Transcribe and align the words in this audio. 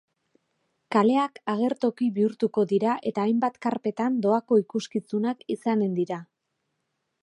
Kaleak 0.95 1.37
agertoki 1.53 2.07
bihurtuko 2.17 2.65
dira 2.73 2.97
eta 3.11 3.27
hainbat 3.29 3.63
karpetan 3.67 4.21
doako 4.27 4.63
ikuskizunak 4.67 5.49
izanen 5.59 5.99
dira. 6.01 6.25